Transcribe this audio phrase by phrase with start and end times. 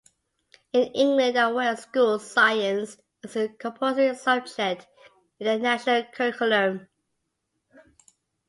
[0.73, 4.87] In England and Wales schools science is a compulsory subject
[5.39, 6.87] in the National Curriculum.